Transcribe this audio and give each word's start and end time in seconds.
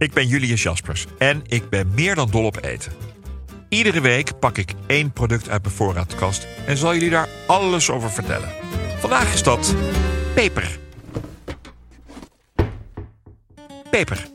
Ik 0.00 0.12
ben 0.12 0.26
Julius 0.26 0.62
Jaspers 0.62 1.06
en 1.18 1.42
ik 1.46 1.68
ben 1.68 1.90
meer 1.94 2.14
dan 2.14 2.30
dol 2.30 2.44
op 2.44 2.64
eten. 2.64 2.92
Iedere 3.68 4.00
week 4.00 4.38
pak 4.38 4.58
ik 4.58 4.72
één 4.86 5.12
product 5.12 5.48
uit 5.48 5.62
mijn 5.62 5.74
voorraadkast 5.74 6.46
en 6.66 6.76
zal 6.76 6.92
jullie 6.92 7.10
daar 7.10 7.28
alles 7.46 7.90
over 7.90 8.10
vertellen. 8.10 8.48
Vandaag 8.98 9.34
is 9.34 9.42
dat 9.42 9.74
peper. 10.34 10.78
Peper. 13.90 14.28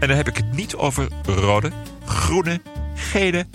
En 0.00 0.08
dan 0.08 0.16
heb 0.16 0.28
ik 0.28 0.36
het 0.36 0.52
niet 0.52 0.74
over 0.74 1.08
rode, 1.24 1.72
groene, 2.04 2.60
gele, 2.94 3.46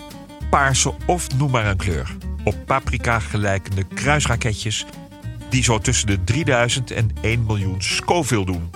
paarse 0.50 0.94
of 1.06 1.36
noem 1.36 1.50
maar 1.50 1.66
een 1.66 1.76
kleur. 1.76 2.16
Op 2.44 2.56
paprika 2.66 3.18
gelijkende 3.18 3.84
kruisraketjes 3.94 4.86
die 5.50 5.62
zo 5.62 5.78
tussen 5.78 6.06
de 6.06 6.24
3000 6.24 6.90
en 6.90 7.10
1 7.20 7.44
miljoen 7.46 7.82
Scoville 7.82 8.46
doen. 8.46 8.70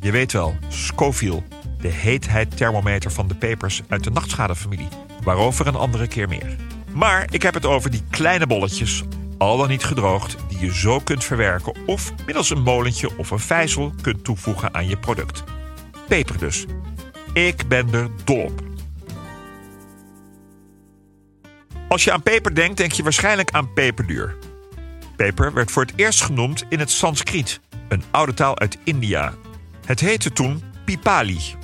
Je 0.00 0.10
weet 0.10 0.32
wel, 0.32 0.56
Scoville, 0.68 1.42
de 1.84 1.90
heetheitthermometer 1.90 3.10
van 3.10 3.28
de 3.28 3.34
pepers 3.34 3.82
uit 3.88 4.04
de 4.04 4.10
nachtschadefamilie. 4.10 4.88
Waarover 5.22 5.66
een 5.66 5.74
andere 5.74 6.06
keer 6.06 6.28
meer. 6.28 6.56
Maar 6.92 7.26
ik 7.30 7.42
heb 7.42 7.54
het 7.54 7.66
over 7.66 7.90
die 7.90 8.02
kleine 8.10 8.46
bolletjes, 8.46 9.02
al 9.38 9.56
dan 9.56 9.68
niet 9.68 9.84
gedroogd, 9.84 10.36
die 10.48 10.58
je 10.58 10.74
zo 10.74 10.98
kunt 10.98 11.24
verwerken 11.24 11.74
of 11.86 12.12
middels 12.26 12.50
een 12.50 12.62
molentje 12.62 13.18
of 13.18 13.30
een 13.30 13.38
vijzel 13.38 13.92
kunt 14.00 14.24
toevoegen 14.24 14.74
aan 14.74 14.88
je 14.88 14.96
product. 14.96 15.44
Peper 16.08 16.38
dus. 16.38 16.64
Ik 17.32 17.68
ben 17.68 17.94
er 17.94 18.08
dol 18.24 18.42
op. 18.42 18.62
Als 21.88 22.04
je 22.04 22.12
aan 22.12 22.22
peper 22.22 22.54
denkt, 22.54 22.76
denk 22.76 22.92
je 22.92 23.02
waarschijnlijk 23.02 23.50
aan 23.50 23.72
peperduur. 23.72 24.36
Peper 25.16 25.52
werd 25.52 25.70
voor 25.70 25.82
het 25.82 25.92
eerst 25.96 26.22
genoemd 26.22 26.64
in 26.68 26.78
het 26.78 26.90
Sanskriet, 26.90 27.60
een 27.88 28.04
oude 28.10 28.34
taal 28.34 28.58
uit 28.58 28.78
India. 28.84 29.34
Het 29.86 30.00
heette 30.00 30.32
toen 30.32 30.62
Pipali. 30.84 31.62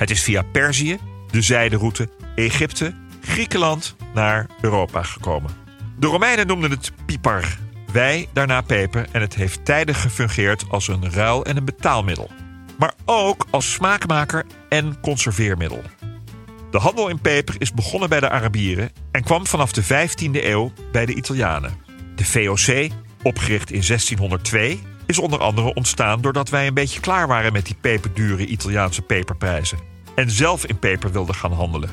Het 0.00 0.10
is 0.10 0.22
via 0.22 0.42
Perzië, 0.42 0.98
de 1.30 1.42
zijderoute, 1.42 2.08
Egypte, 2.34 2.94
Griekenland 3.22 3.96
naar 4.14 4.46
Europa 4.60 5.02
gekomen. 5.02 5.50
De 5.98 6.06
Romeinen 6.06 6.46
noemden 6.46 6.70
het 6.70 6.92
pipar, 7.06 7.58
wij 7.92 8.28
daarna 8.32 8.60
peper 8.60 9.06
en 9.12 9.20
het 9.20 9.34
heeft 9.34 9.64
tijden 9.64 9.94
gefungeerd 9.94 10.64
als 10.68 10.88
een 10.88 11.12
ruil- 11.12 11.44
en 11.44 11.56
een 11.56 11.64
betaalmiddel. 11.64 12.30
Maar 12.78 12.92
ook 13.04 13.46
als 13.50 13.72
smaakmaker 13.72 14.46
en 14.68 15.00
conserveermiddel. 15.00 15.82
De 16.70 16.78
handel 16.78 17.08
in 17.08 17.20
peper 17.20 17.54
is 17.58 17.72
begonnen 17.72 18.08
bij 18.08 18.20
de 18.20 18.30
Arabieren 18.30 18.90
en 19.12 19.22
kwam 19.22 19.46
vanaf 19.46 19.72
de 19.72 19.84
15e 19.84 20.44
eeuw 20.44 20.72
bij 20.92 21.06
de 21.06 21.14
Italianen. 21.14 21.74
De 22.14 22.24
VOC, 22.24 22.90
opgericht 23.22 23.70
in 23.70 23.82
1602, 23.86 24.80
is 25.06 25.18
onder 25.18 25.40
andere 25.40 25.74
ontstaan 25.74 26.20
doordat 26.20 26.48
wij 26.48 26.66
een 26.66 26.74
beetje 26.74 27.00
klaar 27.00 27.26
waren 27.26 27.52
met 27.52 27.66
die 27.66 27.76
peperdure 27.80 28.46
Italiaanse 28.46 29.02
peperprijzen. 29.02 29.89
En 30.14 30.30
zelf 30.30 30.66
in 30.66 30.78
peper 30.78 31.12
wilden 31.12 31.34
gaan 31.34 31.52
handelen. 31.52 31.90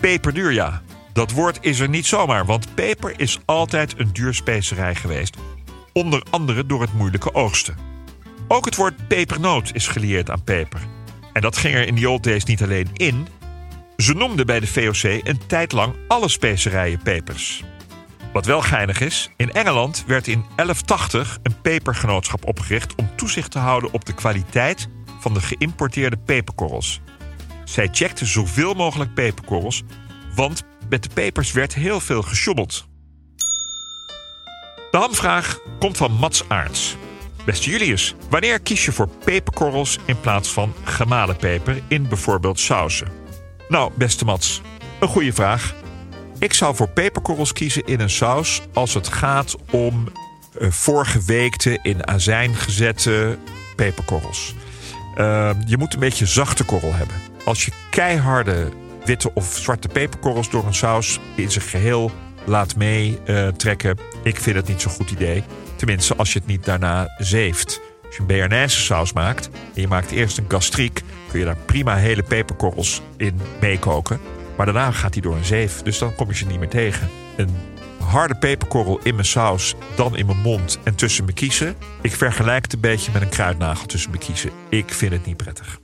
Peperduur, 0.00 0.52
ja. 0.52 0.82
Dat 1.12 1.30
woord 1.32 1.58
is 1.60 1.80
er 1.80 1.88
niet 1.88 2.06
zomaar, 2.06 2.46
want 2.46 2.74
peper 2.74 3.14
is 3.16 3.38
altijd 3.44 3.94
een 3.98 4.12
duur 4.12 4.34
specerij 4.34 4.94
geweest. 4.94 5.36
Onder 5.92 6.22
andere 6.30 6.66
door 6.66 6.80
het 6.80 6.92
moeilijke 6.92 7.34
oogsten. 7.34 7.76
Ook 8.48 8.64
het 8.64 8.76
woord 8.76 9.08
pepernoot 9.08 9.70
is 9.74 9.88
gelieerd 9.88 10.30
aan 10.30 10.44
peper. 10.44 10.80
En 11.32 11.42
dat 11.42 11.56
ging 11.56 11.74
er 11.74 11.86
in 11.86 11.94
die 11.94 12.10
old 12.10 12.22
days 12.22 12.44
niet 12.44 12.62
alleen 12.62 12.88
in. 12.92 13.26
Ze 13.96 14.14
noemden 14.14 14.46
bij 14.46 14.60
de 14.60 14.66
VOC 14.66 15.02
een 15.02 15.46
tijd 15.46 15.72
lang 15.72 15.94
alle 16.08 16.28
specerijen 16.28 17.02
pepers. 17.02 17.64
Wat 18.32 18.46
wel 18.46 18.60
geinig 18.60 19.00
is, 19.00 19.30
in 19.36 19.52
Engeland 19.52 20.04
werd 20.06 20.26
in 20.26 20.44
1180 20.56 21.38
een 21.42 21.60
pepergenootschap 21.60 22.46
opgericht 22.46 22.94
om 22.94 23.10
toezicht 23.16 23.50
te 23.50 23.58
houden 23.58 23.92
op 23.92 24.04
de 24.04 24.14
kwaliteit 24.14 24.88
van 25.20 25.34
de 25.34 25.40
geïmporteerde 25.40 26.16
peperkorrels. 26.16 27.00
Zij 27.70 27.88
checkten 27.92 28.26
zoveel 28.26 28.74
mogelijk 28.74 29.14
peperkorrels, 29.14 29.82
want 30.34 30.62
met 30.88 31.02
de 31.02 31.08
pepers 31.14 31.52
werd 31.52 31.74
heel 31.74 32.00
veel 32.00 32.22
gesjommeld. 32.22 32.86
De 34.90 34.98
hamvraag 34.98 35.58
komt 35.78 35.96
van 35.96 36.12
Mats 36.12 36.48
Aarts. 36.48 36.96
Beste 37.44 37.70
Julius, 37.70 38.14
wanneer 38.30 38.60
kies 38.60 38.84
je 38.84 38.92
voor 38.92 39.08
peperkorrels 39.24 39.98
in 40.04 40.20
plaats 40.20 40.48
van 40.48 40.74
gemalen 40.84 41.36
peper 41.36 41.82
in 41.88 42.08
bijvoorbeeld 42.08 42.60
sausen? 42.60 43.08
Nou, 43.68 43.92
beste 43.94 44.24
Mats, 44.24 44.60
een 45.00 45.08
goede 45.08 45.32
vraag. 45.32 45.74
Ik 46.38 46.52
zou 46.52 46.76
voor 46.76 46.88
peperkorrels 46.88 47.52
kiezen 47.52 47.86
in 47.86 48.00
een 48.00 48.10
saus 48.10 48.60
als 48.72 48.94
het 48.94 49.08
gaat 49.08 49.56
om 49.70 50.08
uh, 50.58 50.70
voorgeweekte 50.70 51.78
in 51.82 52.08
azijn 52.08 52.54
gezette 52.54 53.38
peperkorrels. 53.76 54.54
Uh, 55.16 55.50
je 55.66 55.76
moet 55.76 55.94
een 55.94 56.00
beetje 56.00 56.26
zachte 56.26 56.64
korrel 56.64 56.92
hebben. 56.92 57.29
Als 57.44 57.64
je 57.64 57.70
keiharde 57.90 58.68
witte 59.04 59.34
of 59.34 59.56
zwarte 59.56 59.88
peperkorrels 59.88 60.50
door 60.50 60.66
een 60.66 60.74
saus 60.74 61.20
in 61.34 61.50
zijn 61.50 61.64
geheel 61.64 62.10
laat 62.44 62.76
meetrekken, 62.76 63.98
uh, 63.98 64.04
ik 64.22 64.40
vind 64.40 64.56
het 64.56 64.68
niet 64.68 64.80
zo'n 64.80 64.92
goed 64.92 65.10
idee. 65.10 65.44
Tenminste, 65.76 66.16
als 66.16 66.32
je 66.32 66.38
het 66.38 66.48
niet 66.48 66.64
daarna 66.64 67.14
zeeft. 67.18 67.80
Als 68.06 68.14
je 68.14 68.20
een 68.20 68.26
Béarnaise 68.26 68.80
saus 68.80 69.12
maakt 69.12 69.50
en 69.74 69.80
je 69.80 69.88
maakt 69.88 70.10
eerst 70.10 70.38
een 70.38 70.44
gastriek, 70.48 71.02
kun 71.30 71.38
je 71.38 71.44
daar 71.44 71.56
prima 71.66 71.96
hele 71.96 72.22
peperkorrels 72.22 73.02
in 73.16 73.40
meekoken. 73.60 74.20
Maar 74.56 74.66
daarna 74.66 74.90
gaat 74.90 75.12
hij 75.12 75.22
door 75.22 75.36
een 75.36 75.44
zeef, 75.44 75.82
dus 75.82 75.98
dan 75.98 76.14
kom 76.14 76.28
je 76.28 76.34
ze 76.34 76.46
niet 76.46 76.58
meer 76.58 76.68
tegen. 76.68 77.08
Een 77.36 77.56
harde 77.98 78.34
peperkorrel 78.34 79.00
in 79.02 79.14
mijn 79.14 79.26
saus, 79.26 79.74
dan 79.96 80.16
in 80.16 80.26
mijn 80.26 80.38
mond 80.38 80.78
en 80.82 80.94
tussen 80.94 81.24
mijn 81.24 81.36
kiezen. 81.36 81.76
Ik 82.02 82.12
vergelijk 82.12 82.62
het 82.64 82.72
een 82.72 82.80
beetje 82.80 83.12
met 83.12 83.22
een 83.22 83.28
kruidnagel 83.28 83.86
tussen 83.86 84.10
mijn 84.10 84.22
kiezen. 84.22 84.50
Ik 84.68 84.94
vind 84.94 85.12
het 85.12 85.26
niet 85.26 85.36
prettig. 85.36 85.78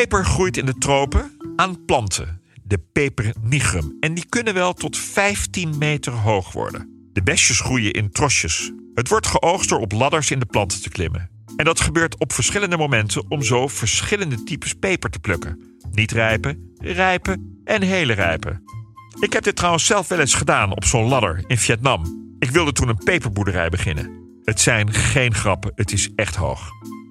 Peper 0.00 0.24
groeit 0.24 0.56
in 0.56 0.66
de 0.66 0.78
tropen 0.78 1.36
aan 1.56 1.84
planten, 1.84 2.40
de 2.62 2.78
peper 2.92 3.34
nigrum. 3.40 3.96
En 4.00 4.14
die 4.14 4.26
kunnen 4.28 4.54
wel 4.54 4.72
tot 4.72 4.96
15 4.96 5.78
meter 5.78 6.12
hoog 6.12 6.52
worden. 6.52 7.10
De 7.12 7.22
besjes 7.22 7.60
groeien 7.60 7.92
in 7.92 8.10
trosjes. 8.10 8.72
Het 8.94 9.08
wordt 9.08 9.26
geoogst 9.26 9.68
door 9.68 9.78
op 9.78 9.92
ladders 9.92 10.30
in 10.30 10.38
de 10.38 10.46
planten 10.46 10.82
te 10.82 10.88
klimmen. 10.88 11.30
En 11.56 11.64
dat 11.64 11.80
gebeurt 11.80 12.18
op 12.18 12.32
verschillende 12.32 12.76
momenten 12.76 13.24
om 13.28 13.42
zo 13.42 13.68
verschillende 13.68 14.42
types 14.42 14.74
peper 14.74 15.10
te 15.10 15.18
plukken. 15.18 15.78
Niet 15.90 16.12
rijpen, 16.12 16.74
rijpen 16.78 17.60
en 17.64 17.82
hele 17.82 18.12
rijpen. 18.12 18.62
Ik 19.20 19.32
heb 19.32 19.42
dit 19.42 19.56
trouwens 19.56 19.86
zelf 19.86 20.08
wel 20.08 20.20
eens 20.20 20.34
gedaan 20.34 20.76
op 20.76 20.84
zo'n 20.84 21.08
ladder 21.08 21.44
in 21.46 21.58
Vietnam. 21.58 22.34
Ik 22.38 22.50
wilde 22.50 22.72
toen 22.72 22.88
een 22.88 23.04
peperboerderij 23.04 23.68
beginnen. 23.68 24.38
Het 24.44 24.60
zijn 24.60 24.92
geen 24.92 25.34
grappen, 25.34 25.72
het 25.74 25.92
is 25.92 26.10
echt 26.14 26.36
hoog. 26.36 26.70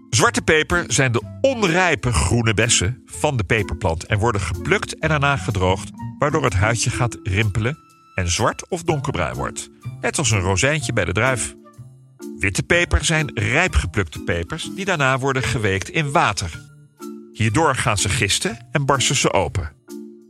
Zwarte 0.10 0.42
peper 0.42 0.84
zijn 0.88 1.12
de 1.12 1.38
onrijpe 1.42 2.14
groene 2.14 2.54
bessen 2.54 3.04
van 3.06 3.38
de 3.38 3.44
peperplant 3.44 4.06
en 4.06 4.20
worden 4.20 4.42
geplukt 4.42 5.00
en 5.00 5.10
daarna 5.10 5.38
gedroogd, 5.38 5.90
waardoor 6.20 6.44
het 6.44 6.54
huidje 6.54 6.90
gaat 6.90 7.18
rimpelen 7.24 7.78
en 8.16 8.32
zwart 8.32 8.70
of 8.70 8.84
donkerbruin 8.84 9.36
wordt. 9.36 9.70
Net 10.02 10.18
als 10.18 10.32
een 10.32 10.40
rozijntje 10.40 10.94
bij 10.94 11.06
de 11.06 11.12
druif. 11.12 11.56
Witte 12.40 12.64
peper 12.64 13.06
zijn 13.06 13.32
rijp 13.34 13.76
geplukte 13.76 14.20
pepers 14.24 14.70
die 14.76 14.86
daarna 14.86 15.20
worden 15.20 15.44
geweekt 15.44 15.90
in 15.90 16.12
water. 16.12 16.62
Hierdoor 17.34 17.76
gaan 17.76 17.98
ze 17.98 18.10
gisten 18.10 18.68
en 18.72 18.86
barsten 18.86 19.16
ze 19.16 19.34
open. 19.34 19.72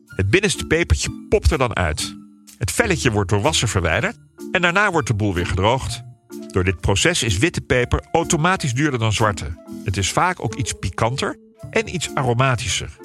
Het 0.05 0.29
binnenste 0.29 0.65
pepertje 0.65 1.25
popt 1.29 1.51
er 1.51 1.57
dan 1.57 1.75
uit. 1.75 2.15
Het 2.57 2.71
velletje 2.71 3.11
wordt 3.11 3.29
door 3.29 3.41
wassen 3.41 3.67
verwijderd 3.67 4.17
en 4.51 4.61
daarna 4.61 4.91
wordt 4.91 5.07
de 5.07 5.13
boel 5.13 5.33
weer 5.33 5.47
gedroogd. 5.47 6.01
Door 6.47 6.63
dit 6.63 6.79
proces 6.79 7.23
is 7.23 7.37
witte 7.37 7.61
peper 7.61 8.03
automatisch 8.11 8.73
duurder 8.73 8.99
dan 8.99 9.13
zwarte. 9.13 9.68
Het 9.89 9.97
is 9.97 10.11
vaak 10.11 10.43
ook 10.43 10.55
iets 10.55 10.73
pikanter 10.73 11.37
en 11.69 11.95
iets 11.95 12.09
aromatischer. 12.13 12.97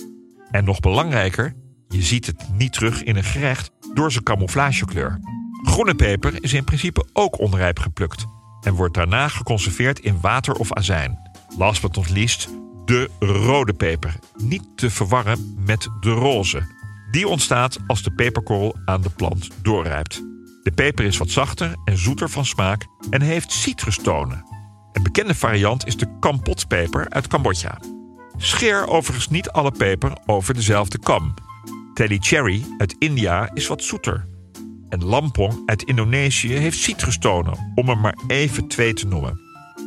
En 0.50 0.64
nog 0.64 0.80
belangrijker, 0.80 1.54
je 1.88 2.02
ziet 2.02 2.26
het 2.26 2.48
niet 2.56 2.72
terug 2.72 3.02
in 3.02 3.16
een 3.16 3.24
gerecht 3.24 3.70
door 3.94 4.12
zijn 4.12 4.24
camouflagekleur. 4.24 5.20
Groene 5.62 5.94
peper 5.94 6.42
is 6.42 6.52
in 6.52 6.64
principe 6.64 7.06
ook 7.12 7.38
onrijp 7.38 7.78
geplukt 7.78 8.26
en 8.60 8.74
wordt 8.74 8.94
daarna 8.94 9.28
geconserveerd 9.28 9.98
in 9.98 10.20
water 10.20 10.54
of 10.54 10.72
azijn. 10.72 11.18
Last 11.58 11.82
but 11.82 11.96
not 11.96 12.10
least, 12.10 12.48
de 12.84 13.10
rode 13.18 13.74
peper. 13.74 14.18
Niet 14.36 14.64
te 14.74 14.90
verwarren 14.90 15.54
met 15.58 15.88
de 16.00 16.10
roze. 16.10 16.66
Die 17.10 17.28
ontstaat 17.28 17.78
als 17.86 18.02
de 18.02 18.14
peperkorrel 18.14 18.76
aan 18.84 19.02
de 19.02 19.10
plant 19.10 19.48
doorrijpt. 19.62 20.22
De 20.62 20.72
peper 20.74 21.04
is 21.04 21.16
wat 21.16 21.30
zachter 21.30 21.74
en 21.84 21.98
zoeter 21.98 22.28
van 22.28 22.44
smaak 22.44 22.86
en 23.10 23.22
heeft 23.22 23.52
citrustonen. 23.52 24.53
Een 24.94 25.02
bekende 25.02 25.34
variant 25.34 25.86
is 25.86 25.96
de 25.96 26.06
kampotpeper 26.20 27.06
uit 27.08 27.26
Cambodja. 27.26 27.78
Scheer 28.36 28.88
overigens 28.88 29.28
niet 29.28 29.50
alle 29.50 29.70
peper 29.70 30.12
over 30.26 30.54
dezelfde 30.54 30.98
kam. 30.98 31.34
Telly 31.94 32.16
Cherry 32.20 32.64
uit 32.78 32.96
India 32.98 33.50
is 33.54 33.66
wat 33.66 33.82
zoeter. 33.82 34.26
En 34.88 35.04
lampong 35.04 35.62
uit 35.66 35.82
Indonesië 35.82 36.54
heeft 36.54 36.78
citrustonen, 36.78 37.72
om 37.74 37.88
er 37.88 37.98
maar 37.98 38.18
even 38.26 38.68
twee 38.68 38.94
te 38.94 39.06
noemen. 39.06 39.40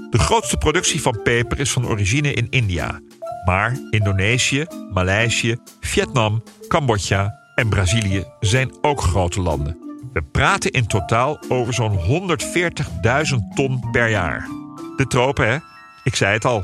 De 0.10 0.20
grootste 0.20 0.58
productie 0.58 1.02
van 1.02 1.22
peper 1.24 1.60
is 1.60 1.72
van 1.72 1.88
origine 1.88 2.34
in 2.34 2.48
India. 2.50 3.02
Maar 3.46 3.78
Indonesië, 3.90 4.66
Maleisië, 4.94 5.56
Vietnam, 5.80 6.44
Cambodja 6.68 7.40
en 7.56 7.70
Brazilië 7.70 8.24
zijn 8.40 8.72
ook 8.82 9.02
grote 9.02 9.42
landen. 9.42 9.78
We 10.14 10.22
praten 10.22 10.72
in 10.72 10.88
totaal 10.88 11.40
over 11.50 11.74
zo'n 11.74 12.00
140.000 12.00 13.36
ton 13.56 13.90
per 13.92 14.10
jaar. 14.10 14.57
De 14.98 15.08
tropen, 15.08 15.48
hè? 15.48 15.58
Ik 16.04 16.16
zei 16.16 16.34
het 16.34 16.46
al. 16.46 16.64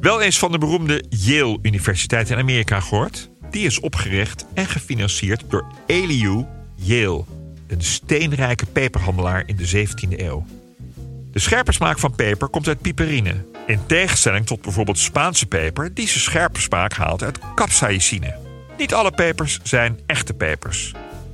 Wel 0.00 0.20
eens 0.20 0.38
van 0.38 0.52
de 0.52 0.58
beroemde 0.58 1.04
Yale 1.08 1.58
Universiteit 1.62 2.30
in 2.30 2.38
Amerika 2.38 2.80
gehoord? 2.80 3.30
Die 3.50 3.66
is 3.66 3.80
opgericht 3.80 4.46
en 4.54 4.66
gefinancierd 4.66 5.44
door 5.48 5.64
Elihu 5.86 6.44
Yale, 6.74 7.24
een 7.66 7.82
steenrijke 7.82 8.66
peperhandelaar 8.66 9.42
in 9.46 9.56
de 9.56 9.86
17e 9.86 10.20
eeuw. 10.20 10.46
De 11.32 11.38
scherpe 11.38 11.72
smaak 11.72 11.98
van 11.98 12.14
peper 12.14 12.48
komt 12.48 12.68
uit 12.68 12.80
piperine, 12.80 13.44
in 13.66 13.86
tegenstelling 13.86 14.46
tot 14.46 14.62
bijvoorbeeld 14.62 14.98
Spaanse 14.98 15.46
peper, 15.46 15.94
die 15.94 16.08
zijn 16.08 16.20
scherpe 16.20 16.60
smaak 16.60 16.92
haalt 16.92 17.22
uit 17.22 17.38
capsaicine. 17.54 18.34
Niet 18.78 18.94
alle 18.94 19.10
pepers 19.10 19.60
zijn 19.62 20.00
echte 20.06 20.34
pepers. 20.34 20.92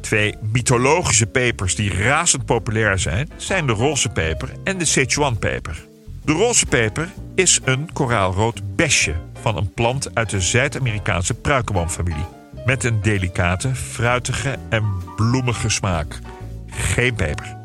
Twee 0.08 0.34
mythologische 0.52 1.26
pepers 1.26 1.74
die 1.74 1.94
razend 1.94 2.44
populair 2.44 2.98
zijn, 2.98 3.30
zijn 3.36 3.66
de 3.66 3.72
roze 3.72 4.08
peper 4.08 4.52
en 4.64 4.78
de 4.78 4.84
Sichuan-peper. 4.84 5.86
De 6.24 6.32
roze 6.32 6.66
peper 6.66 7.08
is 7.34 7.60
een 7.64 7.92
koraalrood 7.92 8.76
besje 8.76 9.14
van 9.40 9.56
een 9.56 9.72
plant 9.72 10.14
uit 10.14 10.30
de 10.30 10.40
Zuid-Amerikaanse 10.40 11.34
pruikenboomfamilie. 11.34 12.24
Met 12.66 12.84
een 12.84 13.02
delicate, 13.02 13.74
fruitige 13.74 14.56
en 14.68 14.84
bloemige 15.16 15.68
smaak. 15.68 16.18
Geen 16.66 17.14
peper. 17.14 17.56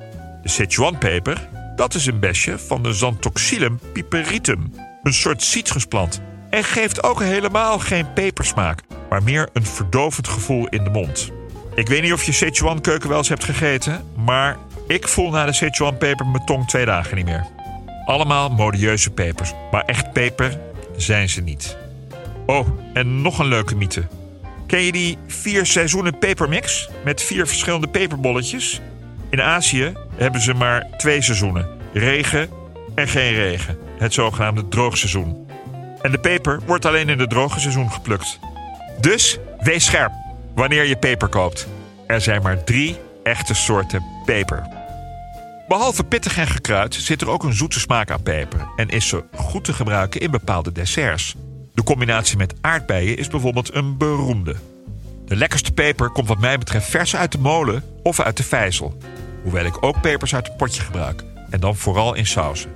De 0.41 0.49
Sichuan-peper, 0.49 1.49
dat 1.75 1.93
is 1.93 2.05
een 2.05 2.19
besje 2.19 2.59
van 2.59 2.83
de 2.83 2.89
Xanthoxylum 2.89 3.79
piperitum, 3.93 4.73
een 5.03 5.13
soort 5.13 5.41
citrusplant. 5.41 6.21
En 6.49 6.63
geeft 6.63 7.03
ook 7.03 7.19
helemaal 7.19 7.79
geen 7.79 8.13
pepersmaak, 8.13 8.81
maar 9.09 9.23
meer 9.23 9.49
een 9.53 9.65
verdovend 9.65 10.27
gevoel 10.27 10.67
in 10.67 10.83
de 10.83 10.89
mond. 10.89 11.31
Ik 11.75 11.87
weet 11.87 12.01
niet 12.01 12.13
of 12.13 12.23
je 12.23 12.31
Sichuan 12.31 12.81
keuken 12.81 13.09
wel 13.09 13.17
eens 13.17 13.29
hebt 13.29 13.43
gegeten, 13.43 14.05
maar 14.15 14.57
ik 14.87 15.07
voel 15.07 15.29
na 15.29 15.45
de 15.45 15.53
Sichuan 15.53 15.97
peper 15.97 16.25
mijn 16.25 16.45
tong 16.45 16.67
twee 16.67 16.85
dagen 16.85 17.15
niet 17.15 17.25
meer. 17.25 17.45
Allemaal 18.05 18.49
modieuze 18.49 19.11
pepers, 19.11 19.53
maar 19.71 19.83
echt 19.85 20.11
peper 20.11 20.59
zijn 20.97 21.29
ze 21.29 21.41
niet. 21.41 21.77
Oh, 22.45 22.67
en 22.93 23.21
nog 23.21 23.39
een 23.39 23.45
leuke 23.45 23.75
mythe. 23.75 24.07
Ken 24.67 24.81
je 24.81 24.91
die 24.91 25.17
vier 25.27 25.65
seizoenen 25.65 26.17
pepermix 26.17 26.89
met 27.03 27.21
vier 27.21 27.47
verschillende 27.47 27.87
peperbolletjes? 27.87 28.81
In 29.29 29.41
Azië 29.41 29.93
hebben 30.15 30.41
ze 30.41 30.53
maar 30.53 30.87
twee 30.97 31.21
seizoenen: 31.21 31.67
regen 31.93 32.49
en 32.95 33.07
geen 33.07 33.33
regen, 33.33 33.77
het 33.97 34.13
zogenaamde 34.13 34.67
droogseizoen. 34.67 35.47
En 36.01 36.11
de 36.11 36.19
peper 36.19 36.59
wordt 36.65 36.85
alleen 36.85 37.09
in 37.09 37.19
het 37.19 37.29
droge 37.29 37.59
seizoen 37.59 37.91
geplukt. 37.91 38.39
Dus 38.99 39.39
wees 39.59 39.85
scherp 39.85 40.22
wanneer 40.55 40.85
je 40.85 40.95
peper 40.95 41.27
koopt. 41.27 41.67
Er 42.07 42.21
zijn 42.21 42.41
maar 42.41 42.63
drie 42.63 42.97
echte 43.23 43.53
soorten 43.53 44.03
peper. 44.25 44.67
Behalve 45.67 46.03
pittig 46.03 46.37
en 46.37 46.47
gekruid 46.47 46.95
zit 46.95 47.21
er 47.21 47.29
ook 47.29 47.43
een 47.43 47.53
zoete 47.53 47.79
smaak 47.79 48.11
aan 48.11 48.23
peper 48.23 48.67
en 48.75 48.89
is 48.89 49.07
ze 49.07 49.23
goed 49.35 49.63
te 49.63 49.73
gebruiken 49.73 50.21
in 50.21 50.31
bepaalde 50.31 50.71
desserts. 50.71 51.35
De 51.73 51.83
combinatie 51.83 52.37
met 52.37 52.53
aardbeien 52.61 53.17
is 53.17 53.27
bijvoorbeeld 53.27 53.73
een 53.73 53.97
beroemde. 53.97 54.55
De 55.25 55.35
lekkerste 55.35 55.71
peper 55.71 56.09
komt 56.09 56.27
wat 56.27 56.39
mij 56.39 56.57
betreft 56.57 56.89
vers 56.89 57.15
uit 57.15 57.31
de 57.31 57.37
molen 57.37 57.83
of 58.03 58.19
uit 58.19 58.37
de 58.37 58.43
vijzel. 58.43 58.97
Hoewel 59.43 59.65
ik 59.65 59.83
ook 59.83 60.01
pepers 60.01 60.35
uit 60.35 60.47
het 60.47 60.57
potje 60.57 60.81
gebruik 60.81 61.23
en 61.49 61.59
dan 61.59 61.75
vooral 61.75 62.13
in 62.13 62.25
sauzen. 62.25 62.71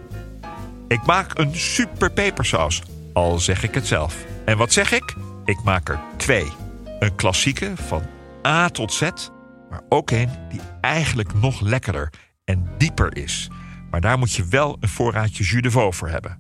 Ik 0.87 1.05
maak 1.05 1.37
een 1.39 1.55
super 1.55 2.11
pepersaus, 2.11 2.81
al 3.13 3.39
zeg 3.39 3.63
ik 3.63 3.73
het 3.73 3.87
zelf. 3.87 4.15
En 4.45 4.57
wat 4.57 4.73
zeg 4.73 4.91
ik? 4.91 5.15
Ik 5.45 5.63
maak 5.63 5.89
er 5.89 5.99
twee. 6.17 6.51
Een 6.99 7.15
klassieke 7.15 7.73
van 7.75 8.03
A 8.45 8.69
tot 8.69 8.93
Z, 8.93 9.01
maar 9.69 9.81
ook 9.89 10.11
een 10.11 10.29
die 10.49 10.61
eigenlijk 10.81 11.33
nog 11.33 11.61
lekkerder 11.61 12.13
en 12.43 12.69
dieper 12.77 13.17
is. 13.17 13.49
Maar 13.91 14.01
daar 14.01 14.17
moet 14.17 14.33
je 14.33 14.45
wel 14.45 14.77
een 14.79 14.89
voorraadje 14.89 15.43
jus 15.43 15.61
de 15.61 15.71
veau 15.71 15.93
voor 15.93 16.09
hebben. 16.09 16.39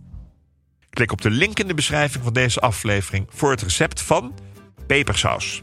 Klik 0.89 1.11
op 1.11 1.21
de 1.21 1.29
link 1.29 1.59
in 1.59 1.67
de 1.67 1.73
beschrijving 1.73 2.23
van 2.23 2.33
deze 2.33 2.59
aflevering 2.59 3.27
voor 3.29 3.51
het 3.51 3.61
recept 3.61 4.01
van 4.01 4.33
pepersaus. 4.87 5.61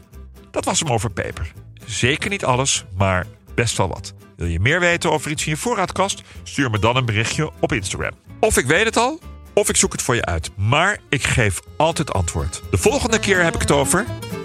Dat 0.51 0.65
was 0.65 0.79
hem 0.79 0.91
over 0.91 1.11
peper. 1.11 1.51
Zeker 1.85 2.29
niet 2.29 2.45
alles, 2.45 2.85
maar 2.97 3.25
best 3.55 3.77
wel 3.77 3.87
wat. 3.87 4.13
Wil 4.35 4.47
je 4.47 4.59
meer 4.59 4.79
weten 4.79 5.11
over 5.11 5.31
iets 5.31 5.45
in 5.45 5.51
je 5.51 5.57
voorraadkast? 5.57 6.21
Stuur 6.43 6.69
me 6.69 6.79
dan 6.79 6.95
een 6.95 7.05
berichtje 7.05 7.51
op 7.59 7.71
Instagram. 7.71 8.13
Of 8.39 8.57
ik 8.57 8.65
weet 8.65 8.85
het 8.85 8.97
al, 8.97 9.19
of 9.53 9.69
ik 9.69 9.75
zoek 9.75 9.91
het 9.91 10.01
voor 10.01 10.15
je 10.15 10.25
uit. 10.25 10.51
Maar 10.55 10.99
ik 11.09 11.23
geef 11.23 11.59
altijd 11.77 12.13
antwoord. 12.13 12.61
De 12.71 12.77
volgende 12.77 13.19
keer 13.19 13.43
heb 13.43 13.55
ik 13.55 13.61
het 13.61 13.71
over 13.71 14.05